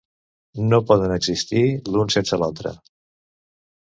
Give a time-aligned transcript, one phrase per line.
[0.69, 1.61] No poden existir
[1.97, 2.75] l'un sense l'altre.